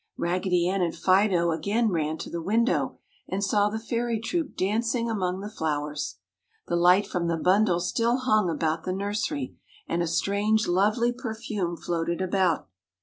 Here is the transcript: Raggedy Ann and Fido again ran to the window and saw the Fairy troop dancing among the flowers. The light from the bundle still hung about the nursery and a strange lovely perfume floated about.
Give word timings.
Raggedy 0.17 0.67
Ann 0.67 0.81
and 0.81 0.95
Fido 0.95 1.51
again 1.51 1.89
ran 1.89 2.17
to 2.17 2.29
the 2.31 2.41
window 2.41 2.97
and 3.29 3.43
saw 3.43 3.69
the 3.69 3.77
Fairy 3.77 4.19
troop 4.19 4.57
dancing 4.57 5.07
among 5.11 5.41
the 5.41 5.49
flowers. 5.51 6.17
The 6.65 6.75
light 6.75 7.05
from 7.05 7.27
the 7.27 7.37
bundle 7.37 7.79
still 7.79 8.17
hung 8.17 8.49
about 8.49 8.83
the 8.83 8.93
nursery 8.93 9.57
and 9.87 10.01
a 10.01 10.07
strange 10.07 10.67
lovely 10.67 11.13
perfume 11.13 11.77
floated 11.77 12.19
about. 12.19 12.67